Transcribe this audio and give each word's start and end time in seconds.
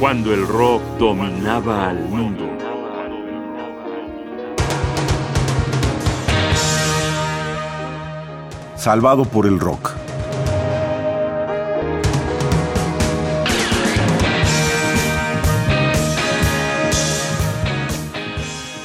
cuando 0.00 0.32
el 0.32 0.46
rock 0.48 0.82
dominaba 0.98 1.90
al 1.90 2.08
mundo. 2.08 2.48
Salvado 8.76 9.26
por 9.26 9.44
el 9.44 9.60
rock. 9.60 9.90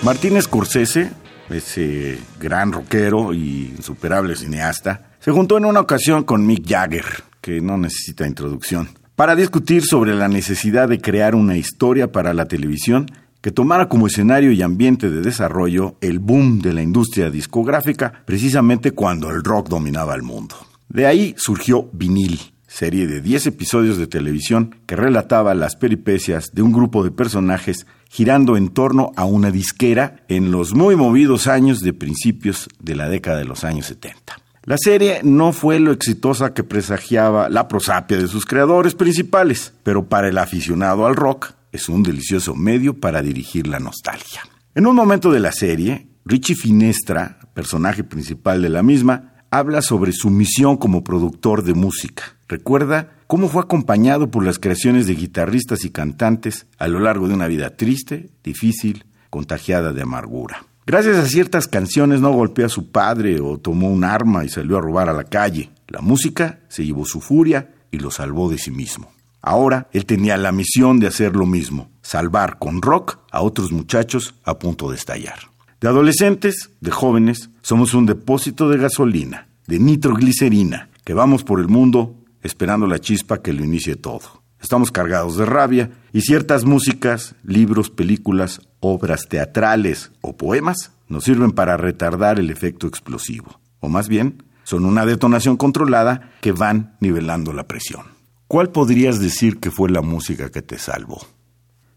Martín 0.03 0.39
Scorsese, 0.41 1.13
ese 1.49 2.19
gran 2.41 2.73
rockero 2.73 3.33
y 3.33 3.73
insuperable 3.77 4.35
cineasta, 4.35 5.13
se 5.21 5.31
juntó 5.31 5.57
en 5.57 5.63
una 5.63 5.79
ocasión 5.79 6.25
con 6.25 6.45
Mick 6.45 6.67
Jagger, 6.67 7.05
que 7.39 7.61
no 7.61 7.77
necesita 7.77 8.27
introducción, 8.27 8.89
para 9.15 9.35
discutir 9.35 9.83
sobre 9.83 10.13
la 10.15 10.27
necesidad 10.27 10.89
de 10.89 10.99
crear 10.99 11.35
una 11.35 11.57
historia 11.57 12.11
para 12.11 12.33
la 12.33 12.47
televisión 12.47 13.09
que 13.41 13.51
tomara 13.51 13.87
como 13.87 14.07
escenario 14.07 14.51
y 14.51 14.61
ambiente 14.61 15.09
de 15.09 15.21
desarrollo 15.21 15.95
el 16.01 16.19
boom 16.19 16.59
de 16.59 16.73
la 16.73 16.81
industria 16.81 17.29
discográfica 17.29 18.23
precisamente 18.25 18.91
cuando 18.91 19.29
el 19.29 19.43
rock 19.43 19.69
dominaba 19.69 20.15
el 20.15 20.23
mundo. 20.23 20.55
De 20.89 21.05
ahí 21.05 21.35
surgió 21.37 21.89
Vinil, 21.93 22.39
serie 22.67 23.07
de 23.07 23.21
10 23.21 23.47
episodios 23.47 23.97
de 23.97 24.07
televisión 24.07 24.75
que 24.85 24.95
relataba 24.95 25.53
las 25.53 25.75
peripecias 25.75 26.51
de 26.53 26.61
un 26.61 26.73
grupo 26.73 27.03
de 27.03 27.11
personajes 27.11 27.85
girando 28.09 28.57
en 28.57 28.69
torno 28.69 29.11
a 29.15 29.25
una 29.25 29.51
disquera 29.51 30.23
en 30.27 30.51
los 30.51 30.73
muy 30.73 30.95
movidos 30.95 31.47
años 31.47 31.81
de 31.81 31.93
principios 31.93 32.67
de 32.79 32.95
la 32.95 33.09
década 33.09 33.37
de 33.37 33.45
los 33.45 33.63
años 33.63 33.85
70. 33.85 34.44
La 34.67 34.77
serie 34.79 35.19
no 35.21 35.53
fue 35.53 35.79
lo 35.79 35.91
exitosa 35.91 36.55
que 36.55 36.63
presagiaba 36.63 37.49
la 37.49 37.67
prosapia 37.67 38.17
de 38.17 38.27
sus 38.27 38.47
creadores 38.47 38.95
principales, 38.95 39.73
pero 39.83 40.09
para 40.09 40.27
el 40.27 40.39
aficionado 40.39 41.05
al 41.05 41.15
rock 41.15 41.53
es 41.71 41.87
un 41.87 42.01
delicioso 42.01 42.55
medio 42.55 42.99
para 42.99 43.21
dirigir 43.21 43.67
la 43.67 43.77
nostalgia. 43.77 44.41
En 44.73 44.87
un 44.87 44.95
momento 44.95 45.31
de 45.31 45.39
la 45.39 45.51
serie, 45.51 46.07
Richie 46.25 46.55
Finestra, 46.55 47.37
personaje 47.53 48.03
principal 48.03 48.63
de 48.63 48.69
la 48.69 48.81
misma, 48.81 49.35
habla 49.51 49.83
sobre 49.83 50.13
su 50.13 50.31
misión 50.31 50.77
como 50.77 51.03
productor 51.03 51.63
de 51.63 51.75
música. 51.75 52.23
Recuerda 52.47 53.11
cómo 53.27 53.49
fue 53.49 53.61
acompañado 53.61 54.31
por 54.31 54.43
las 54.43 54.57
creaciones 54.57 55.05
de 55.05 55.13
guitarristas 55.13 55.85
y 55.85 55.91
cantantes 55.91 56.65
a 56.79 56.87
lo 56.87 56.99
largo 56.99 57.27
de 57.27 57.35
una 57.35 57.45
vida 57.45 57.77
triste, 57.77 58.31
difícil, 58.43 59.05
contagiada 59.29 59.93
de 59.93 60.01
amargura. 60.01 60.65
Gracias 60.87 61.17
a 61.17 61.25
ciertas 61.25 61.67
canciones 61.67 62.21
no 62.21 62.31
golpeó 62.31 62.67
a 62.67 62.69
su 62.69 62.91
padre 62.91 63.41
o 63.41 63.57
tomó 63.57 63.89
un 63.89 64.03
arma 64.03 64.45
y 64.45 64.49
salió 64.49 64.77
a 64.77 64.81
robar 64.81 65.09
a 65.09 65.13
la 65.13 65.23
calle. 65.23 65.71
La 65.87 66.01
música 66.01 66.59
se 66.67 66.85
llevó 66.85 67.05
su 67.05 67.21
furia 67.21 67.73
y 67.89 67.97
lo 67.97 68.11
salvó 68.11 68.51
de 68.51 68.59
sí 68.59 68.69
mismo. 68.69 69.11
Ahora 69.41 69.89
él 69.93 70.05
tenía 70.05 70.37
la 70.37 70.51
misión 70.51 70.99
de 70.99 71.07
hacer 71.07 71.35
lo 71.35 71.47
mismo, 71.47 71.89
salvar 72.03 72.59
con 72.59 72.83
rock 72.83 73.17
a 73.31 73.41
otros 73.41 73.71
muchachos 73.71 74.35
a 74.43 74.59
punto 74.59 74.91
de 74.91 74.97
estallar. 74.97 75.39
De 75.81 75.87
adolescentes, 75.87 76.69
de 76.81 76.91
jóvenes, 76.91 77.49
somos 77.63 77.95
un 77.95 78.05
depósito 78.05 78.69
de 78.69 78.77
gasolina, 78.77 79.47
de 79.65 79.79
nitroglicerina, 79.79 80.89
que 81.03 81.15
vamos 81.15 81.43
por 81.43 81.59
el 81.59 81.67
mundo 81.67 82.15
esperando 82.43 82.85
la 82.85 82.99
chispa 82.99 83.41
que 83.41 83.53
lo 83.53 83.63
inicie 83.63 83.95
todo. 83.95 84.43
Estamos 84.61 84.91
cargados 84.91 85.37
de 85.37 85.45
rabia 85.45 85.89
y 86.13 86.21
ciertas 86.21 86.63
músicas, 86.63 87.35
libros, 87.43 87.89
películas, 87.89 88.61
obras 88.85 89.27
teatrales 89.27 90.11
o 90.21 90.37
poemas 90.37 90.91
nos 91.07 91.23
sirven 91.23 91.51
para 91.51 91.77
retardar 91.77 92.39
el 92.39 92.49
efecto 92.49 92.87
explosivo. 92.87 93.59
O 93.79 93.89
más 93.89 94.07
bien, 94.07 94.43
son 94.63 94.85
una 94.85 95.05
detonación 95.05 95.57
controlada 95.57 96.31
que 96.41 96.51
van 96.51 96.95
nivelando 96.99 97.53
la 97.53 97.67
presión. 97.67 98.05
¿Cuál 98.47 98.69
podrías 98.69 99.19
decir 99.19 99.59
que 99.59 99.71
fue 99.71 99.89
la 99.89 100.01
música 100.01 100.49
que 100.49 100.61
te 100.61 100.77
salvó? 100.77 101.25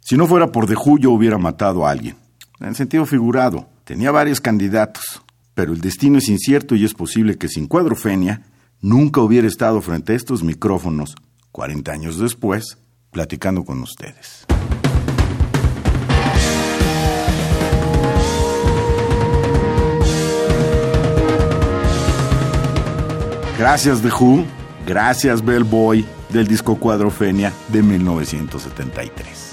Si 0.00 0.16
no 0.16 0.26
fuera 0.26 0.50
por 0.52 0.66
De 0.66 0.76
hubiera 0.76 1.36
matado 1.36 1.86
a 1.86 1.90
alguien. 1.90 2.16
En 2.60 2.74
sentido 2.74 3.04
figurado, 3.04 3.68
tenía 3.84 4.10
varios 4.10 4.40
candidatos, 4.40 5.22
pero 5.54 5.72
el 5.72 5.80
destino 5.80 6.18
es 6.18 6.28
incierto 6.28 6.74
y 6.74 6.84
es 6.84 6.94
posible 6.94 7.36
que 7.36 7.48
sin 7.48 7.68
cuadrofenia 7.68 8.42
nunca 8.80 9.20
hubiera 9.20 9.46
estado 9.46 9.80
frente 9.82 10.12
a 10.12 10.16
estos 10.16 10.42
micrófonos, 10.42 11.14
40 11.52 11.92
años 11.92 12.18
después, 12.18 12.78
platicando 13.10 13.64
con 13.64 13.82
ustedes. 13.82 14.46
Gracias 23.58 24.00
The 24.02 24.10
Who, 24.10 24.44
gracias 24.86 25.44
Bellboy 25.44 26.06
del 26.28 26.46
disco 26.46 26.76
Cuadrofenia 26.76 27.52
de 27.66 27.82
1973. 27.82 29.47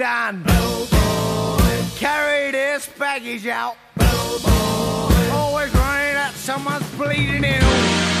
down. 0.00 0.42
Bellboy. 0.44 1.84
Carried 1.96 2.54
his 2.54 2.88
baggage 2.98 3.46
out. 3.46 3.76
Bellboy. 3.96 5.30
Always 5.30 5.74
running 5.74 6.16
at 6.16 6.32
someone's 6.32 6.88
bleeding 6.92 7.44
ill. 7.44 8.19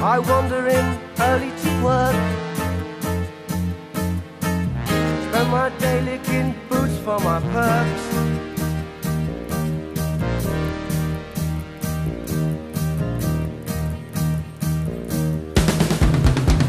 I 0.00 0.20
wander 0.20 0.68
in 0.68 0.98
early 1.18 1.50
to 1.50 1.84
work. 1.84 2.14
Spend 4.40 5.50
my 5.50 5.70
day 5.80 6.00
licking 6.02 6.54
boots 6.68 6.96
for 6.98 7.18
my 7.18 7.40
perks. 7.40 8.04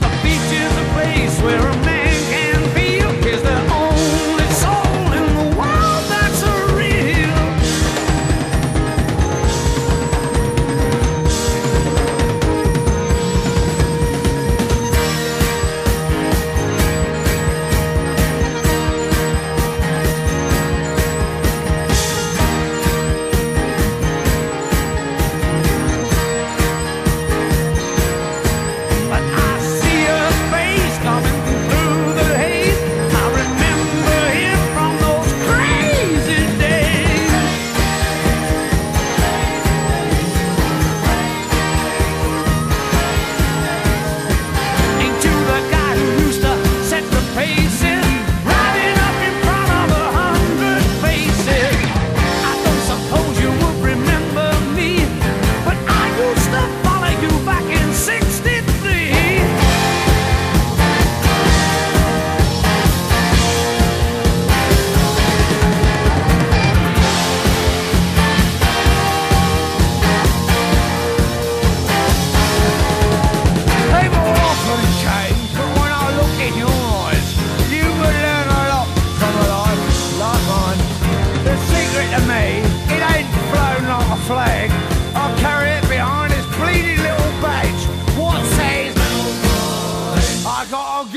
A 0.01 0.09
beach 0.23 0.51
is 0.51 0.75
a 0.75 0.85
place 0.93 1.41
where 1.43 1.67
a 1.67 1.75
man 1.85 1.98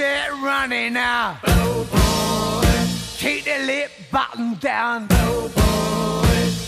get 0.02 0.32
running 0.32 0.92
now. 0.94 1.38
Keep 3.22 3.44
the 3.44 3.58
lip 3.70 3.90
button 4.10 4.54
down. 4.54 5.06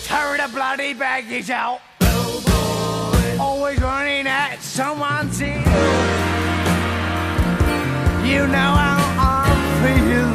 Tear 0.06 0.36
the 0.38 0.48
bloody 0.52 0.94
baggage 0.94 1.50
out. 1.50 1.80
Always 3.40 3.80
running 3.80 4.28
at 4.28 4.58
someone's 4.62 5.42
ear. 5.42 5.58
You 8.30 8.46
know 8.54 8.72
how 8.84 9.02
I 9.42 9.50
feel. 9.82 10.30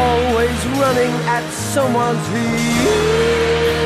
Always 0.00 0.60
running 0.80 1.14
at 1.36 1.44
someone's 1.50 2.26
heel. 2.28 3.77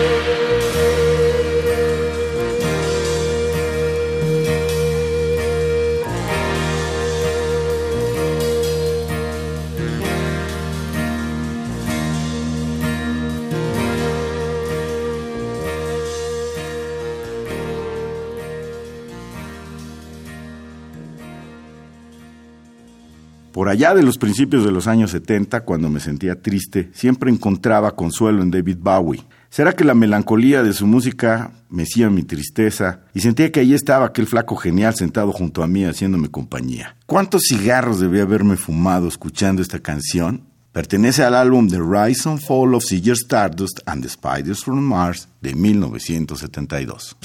Allá 23.73 23.95
de 23.95 24.03
los 24.03 24.19
principios 24.19 24.65
de 24.67 24.71
los 24.71 24.87
años 24.87 25.11
70, 25.13 25.63
cuando 25.63 25.89
me 25.89 25.99
sentía 25.99 26.41
triste, 26.41 26.91
siempre 26.93 27.31
encontraba 27.31 27.97
consuelo 27.97 28.43
en 28.43 28.51
David 28.51 28.77
Bowie. 28.81 29.25
¿Será 29.49 29.73
que 29.73 29.85
la 29.85 29.95
melancolía 29.95 30.63
de 30.63 30.75
su 30.75 30.87
música 30.87 31.53
mecía 31.71 32.11
mi 32.11 32.23
tristeza 32.23 33.01
y 33.15 33.21
sentía 33.21 33.51
que 33.51 33.61
allí 33.61 33.73
estaba 33.73 34.07
aquel 34.07 34.27
flaco 34.27 34.57
genial 34.57 34.95
sentado 34.95 35.33
junto 35.33 35.63
a 35.63 35.67
mí 35.67 35.85
haciéndome 35.85 36.31
compañía? 36.31 36.97
¿Cuántos 37.07 37.45
cigarros 37.49 37.99
debía 37.99 38.23
haberme 38.23 38.57
fumado 38.57 39.09
escuchando 39.09 39.63
esta 39.63 39.79
canción? 39.79 40.43
Pertenece 40.73 41.23
al 41.23 41.35
álbum 41.35 41.69
The 41.69 41.79
Rise 41.79 42.29
and 42.29 42.41
Fall 42.41 42.75
of 42.75 42.85
Ziggy 42.87 43.13
Stardust 43.13 43.81
and 43.87 44.03
the 44.03 44.09
Spiders 44.11 44.63
from 44.63 44.83
Mars 44.83 45.29
de 45.41 45.55
1972. 45.55 47.17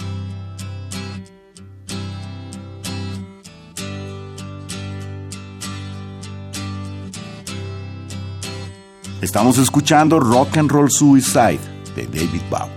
Estamos 9.19 9.57
escuchando 9.57 10.19
Rock 10.19 10.57
and 10.57 10.71
Roll 10.71 10.91
Suicide 10.91 11.59
de 11.95 12.05
David 12.05 12.43
Bowie. 12.51 12.69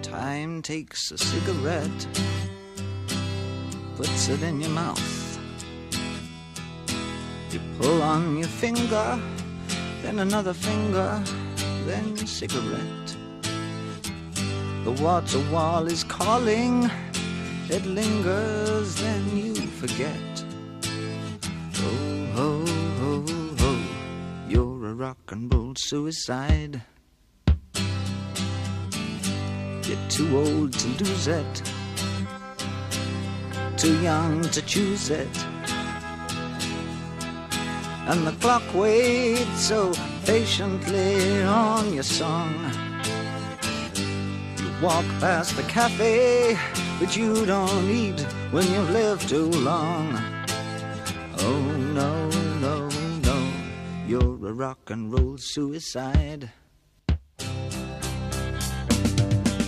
Time 0.00 0.62
takes 0.62 1.12
a 1.12 1.18
cigarette, 1.18 2.06
puts 3.94 4.30
it 4.30 4.42
in 4.42 4.58
your 4.58 4.70
mouth. 4.70 5.38
You 7.50 7.60
pull 7.78 8.00
on 8.00 8.38
your 8.38 8.48
finger, 8.48 9.20
then 10.02 10.20
another 10.20 10.54
finger, 10.54 11.22
then 11.84 12.16
cigarette. 12.26 13.14
The 14.84 14.92
water 15.02 15.40
wall 15.52 15.86
is 15.88 16.04
calling, 16.04 16.90
it 17.68 17.84
lingers, 17.84 18.94
then 18.94 19.36
you 19.36 19.54
forget. 19.54 20.27
Rock 25.08 25.32
and 25.32 25.54
roll 25.54 25.74
suicide. 25.74 26.82
You're 29.86 30.08
too 30.10 30.28
old 30.36 30.72
to 30.74 30.88
lose 31.02 31.28
it, 31.28 31.62
too 33.78 33.96
young 34.02 34.42
to 34.50 34.60
choose 34.72 35.08
it. 35.08 35.34
And 38.10 38.26
the 38.26 38.34
clock 38.42 38.62
waits 38.74 39.60
so 39.70 39.94
patiently 40.26 41.42
on 41.42 41.94
your 41.94 42.08
song. 42.20 42.52
You 44.58 44.68
walk 44.82 45.06
past 45.24 45.56
the 45.56 45.66
cafe, 45.68 46.58
but 47.00 47.16
you 47.16 47.46
don't 47.46 47.88
eat 47.88 48.20
when 48.50 48.66
you've 48.72 48.90
lived 48.90 49.26
too 49.26 49.50
long. 49.70 50.06
Oh 51.46 51.62
no, 51.98 52.37
you're 54.08 54.48
a 54.48 54.52
rock 54.54 54.88
and 54.88 55.12
roll 55.12 55.36
suicide. 55.36 56.50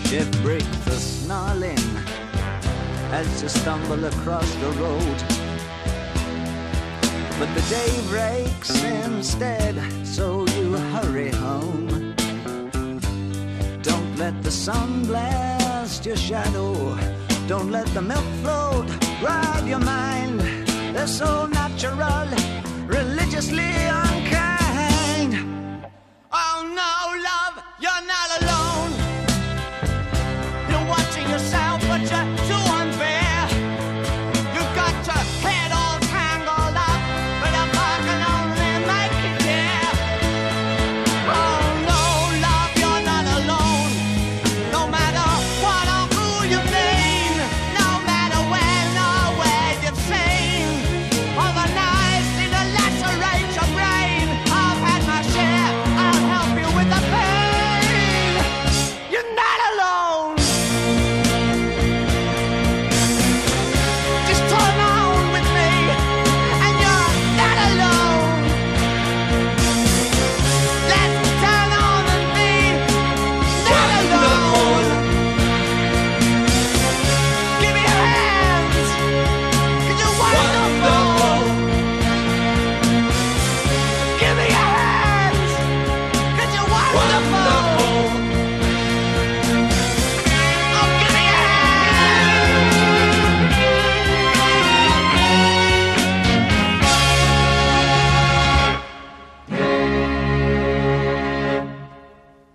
Shift 0.07 0.43
break 0.43 0.65
the 0.87 0.97
snarling 0.97 1.87
as 3.13 3.43
you 3.43 3.51
stumble 3.51 4.03
across 4.03 4.51
the 4.55 4.71
road. 4.83 5.19
But 7.39 7.55
the 7.55 7.65
day 7.69 7.93
breaks 8.09 8.83
instead, 8.83 9.77
so 10.07 10.47
you 10.57 10.73
hurry 10.95 11.31
home. 11.31 12.15
Don't 13.83 14.17
let 14.17 14.43
the 14.43 14.51
sun 14.51 15.05
blast 15.05 16.07
your 16.07 16.17
shadow. 16.17 16.97
Don't 17.47 17.71
let 17.71 17.87
the 17.89 18.01
milk 18.01 18.25
float 18.43 18.89
ride 19.21 19.67
your 19.67 19.81
mind. 19.81 20.41
They're 20.95 21.07
so 21.07 21.47
natural, 21.47 22.29
religiously 22.87 23.91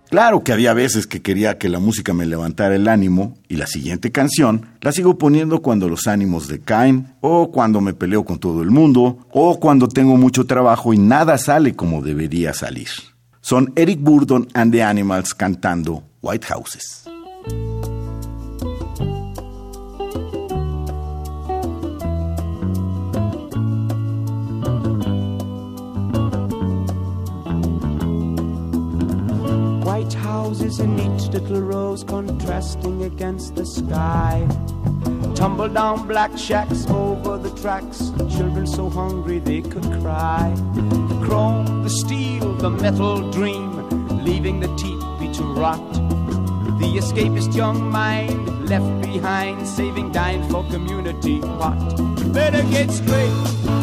Claro 0.08 0.44
que 0.44 0.52
había 0.52 0.72
veces 0.72 1.06
que 1.06 1.20
quería 1.20 1.58
que 1.58 1.68
la 1.68 1.80
música 1.80 2.14
me 2.14 2.26
levantara 2.26 2.76
el 2.76 2.86
ánimo 2.86 3.36
y 3.48 3.56
la 3.56 3.66
siguiente 3.66 4.12
canción 4.12 4.66
la 4.80 4.92
sigo 4.92 5.18
poniendo 5.18 5.62
cuando 5.62 5.88
los 5.88 6.06
ánimos 6.06 6.46
decaen 6.46 7.14
o 7.20 7.50
cuando 7.50 7.80
me 7.80 7.92
peleo 7.92 8.24
con 8.24 8.38
todo 8.38 8.62
el 8.62 8.70
mundo 8.70 9.26
o 9.32 9.58
cuando 9.58 9.88
tengo 9.88 10.16
mucho 10.16 10.46
trabajo 10.46 10.94
y 10.94 10.98
nada 10.98 11.38
sale 11.38 11.74
como 11.74 12.02
debería 12.02 12.54
salir. 12.54 12.88
Son 13.40 13.72
Eric 13.74 14.00
Burdon 14.00 14.48
and 14.54 14.72
the 14.72 14.82
Animals 14.82 15.34
cantando 15.34 16.04
White 16.22 16.46
Houses. 16.46 17.04
Houses 30.46 30.78
in 30.78 30.96
each 31.00 31.26
little 31.34 31.60
rose 31.60 32.04
contrasting 32.04 33.02
against 33.02 33.56
the 33.56 33.66
sky. 33.66 34.46
Tumble 35.34 35.68
down 35.68 36.06
black 36.06 36.38
shacks 36.38 36.86
over 36.88 37.36
the 37.36 37.50
tracks. 37.60 37.98
Children 38.36 38.64
so 38.64 38.88
hungry 38.88 39.40
they 39.40 39.60
could 39.60 39.88
cry. 40.00 40.54
The 41.10 41.20
chrome, 41.26 41.82
the 41.82 41.90
steel, 41.90 42.54
the 42.54 42.70
metal 42.70 43.28
dream, 43.32 43.70
leaving 44.24 44.60
the 44.60 44.70
teepee 44.76 45.32
to 45.34 45.42
rot. 45.60 45.92
The 46.80 46.90
escapist 47.00 47.52
young 47.56 47.90
mind 47.90 48.68
left 48.70 48.92
behind, 49.02 49.66
saving 49.66 50.12
dime 50.12 50.48
for 50.48 50.62
community 50.70 51.40
pot. 51.40 51.78
Better 52.32 52.62
get 52.70 52.92
straight. 52.92 53.75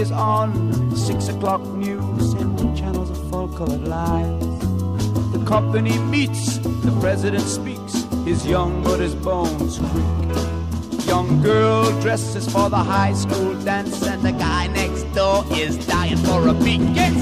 Is 0.00 0.10
on, 0.10 0.96
six 0.96 1.28
o'clock 1.28 1.60
news, 1.60 2.32
and 2.32 2.76
channels 2.76 3.10
of 3.10 3.30
full 3.30 3.48
colored 3.48 3.86
lies. 3.86 4.40
The 5.32 5.44
company 5.46 5.98
meets, 5.98 6.56
the 6.58 6.96
president 7.00 7.44
speaks, 7.44 8.06
he's 8.24 8.46
young 8.46 8.82
but 8.82 8.98
his 8.98 9.14
bones 9.14 9.78
creak. 9.78 11.06
Young 11.06 11.42
girl 11.42 11.84
dresses 12.00 12.50
for 12.50 12.70
the 12.70 12.78
high 12.78 13.12
school 13.12 13.54
dance, 13.62 14.02
and 14.02 14.22
the 14.22 14.32
guy 14.32 14.68
next 14.68 15.02
door 15.14 15.44
is 15.50 15.76
dying 15.86 16.16
for 16.16 16.48
a 16.48 16.54
peek. 16.54 16.80
Get 16.94 17.12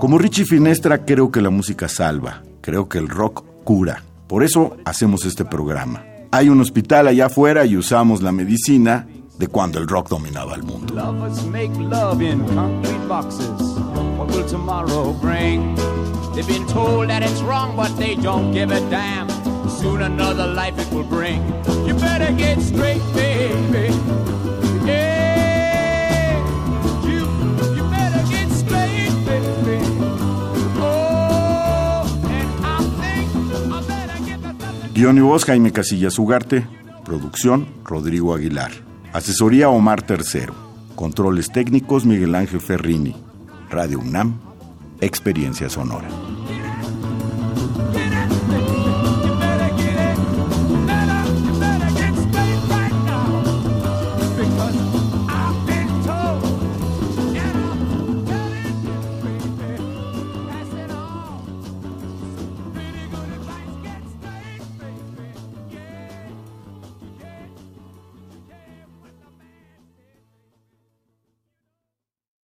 Como 0.00 0.16
Richie 0.16 0.46
Finestra, 0.46 1.04
creo 1.04 1.30
que 1.30 1.42
la 1.42 1.50
música 1.50 1.86
salva, 1.86 2.42
creo 2.62 2.88
que 2.88 2.96
el 2.96 3.06
rock 3.06 3.44
cura. 3.64 4.02
Por 4.28 4.42
eso 4.42 4.78
hacemos 4.86 5.26
este 5.26 5.44
programa. 5.44 6.02
Hay 6.30 6.48
un 6.48 6.58
hospital 6.62 7.08
allá 7.08 7.26
afuera 7.26 7.66
y 7.66 7.76
usamos 7.76 8.22
la 8.22 8.32
medicina 8.32 9.06
de 9.38 9.48
cuando 9.48 9.78
el 9.78 9.86
rock 9.86 10.08
dominaba 10.08 10.54
el 10.54 10.62
mundo. 10.62 10.94
Soon 19.80 20.02
another 20.02 20.46
life 20.46 20.78
it 20.78 20.92
will 20.92 21.04
bring. 21.04 21.42
You 21.86 21.94
better 21.94 22.32
get 22.32 22.58
straight, 22.60 23.00
baby. 23.14 23.94
Guión 35.00 35.16
y 35.16 35.22
voz 35.22 35.46
Jaime 35.46 35.72
Casillas 35.72 36.18
Ugarte. 36.18 36.66
Producción 37.06 37.66
Rodrigo 37.86 38.34
Aguilar. 38.34 38.70
Asesoría 39.14 39.70
Omar 39.70 40.02
Tercero. 40.02 40.52
Controles 40.94 41.50
técnicos 41.50 42.04
Miguel 42.04 42.34
Ángel 42.34 42.60
Ferrini. 42.60 43.16
Radio 43.70 43.98
UNAM. 43.98 44.38
Experiencia 45.00 45.70
Sonora. 45.70 46.06